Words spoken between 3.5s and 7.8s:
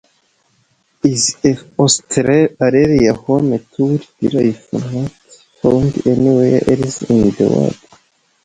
to wildlife not found anywhere else in the world?